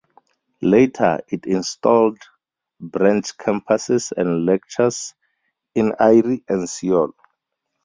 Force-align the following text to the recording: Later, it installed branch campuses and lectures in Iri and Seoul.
Later, 0.63 1.19
it 1.27 1.45
installed 1.45 2.17
branch 2.79 3.37
campuses 3.37 4.11
and 4.11 4.47
lectures 4.47 5.13
in 5.75 5.93
Iri 5.99 6.43
and 6.49 6.67
Seoul. 6.67 7.13